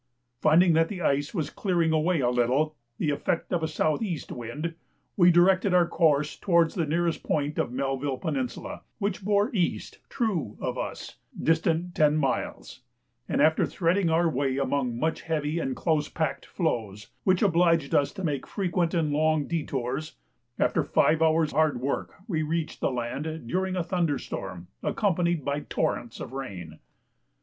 [0.39, 4.31] Finding that the ice was clearing away a little the effect of a south east
[4.31, 4.73] wind,
[5.15, 10.57] we directed our course towards the nearest point of Melville Peninsula, which bore east (true)
[10.59, 12.81] of us, distant ten miles,
[13.29, 18.11] and after threading our way among much heavy and close packed floes, which obliged us
[18.13, 20.15] to make frequent and long detours,
[20.57, 25.59] after five hours' hard work we reached the land during a thunder storm accompanied by
[25.59, 26.79] torrents of rain.